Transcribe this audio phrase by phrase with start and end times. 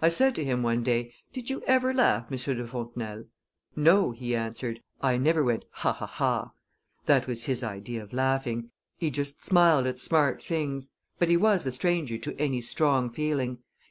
[0.00, 2.38] "I said to him one day, 'Did you ever laugh, M.
[2.38, 3.24] de Fontenelle?'
[3.76, 5.92] 'No,' he answered; 'I never went ha!
[5.92, 6.06] ha!
[6.06, 6.52] ha!'
[7.04, 11.66] That was his idea of laughing; he just smiled at smart things, but he was
[11.66, 13.58] a stranger to any strong feeling.